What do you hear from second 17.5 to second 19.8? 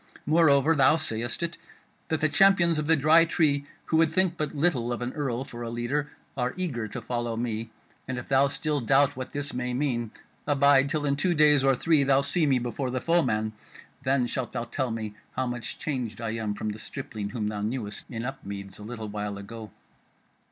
knewest in Upmeads a little while ago."